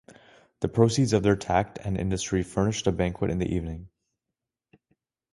The 0.61 0.67
proceeds 0.67 1.13
of 1.13 1.21
their 1.21 1.35
tact 1.35 1.77
and 1.83 1.95
industry 1.95 2.41
furnished 2.41 2.87
a 2.87 2.91
banquet 2.91 3.29
in 3.29 3.37
the 3.37 3.53
evening. 3.53 3.89